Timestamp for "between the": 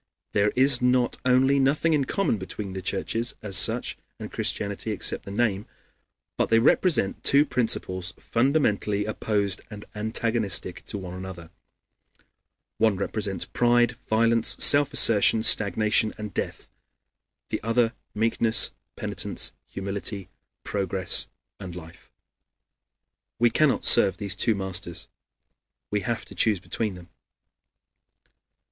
2.39-2.81